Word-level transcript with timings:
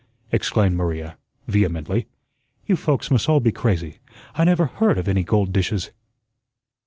exclaimed 0.31 0.75
Maria, 0.75 1.15
vehemently. 1.47 2.07
"You 2.65 2.75
folks 2.75 3.11
must 3.11 3.29
all 3.29 3.39
be 3.39 3.51
crazy. 3.51 3.99
I 4.33 4.43
never 4.43 4.65
HEARD 4.65 4.97
of 4.97 5.07
any 5.07 5.23
gold 5.23 5.53
dishes." 5.53 5.91